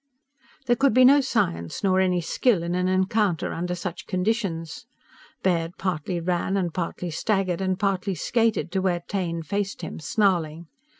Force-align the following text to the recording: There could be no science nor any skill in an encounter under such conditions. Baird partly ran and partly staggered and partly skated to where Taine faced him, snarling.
There 0.65 0.75
could 0.75 0.95
be 0.95 1.05
no 1.05 1.21
science 1.21 1.83
nor 1.83 1.99
any 1.99 2.21
skill 2.21 2.63
in 2.63 2.73
an 2.73 2.87
encounter 2.87 3.53
under 3.53 3.75
such 3.75 4.07
conditions. 4.07 4.87
Baird 5.43 5.77
partly 5.77 6.19
ran 6.19 6.57
and 6.57 6.73
partly 6.73 7.11
staggered 7.11 7.61
and 7.61 7.77
partly 7.77 8.15
skated 8.15 8.71
to 8.71 8.81
where 8.81 9.03
Taine 9.07 9.43
faced 9.43 9.83
him, 9.83 9.99
snarling. 9.99 10.65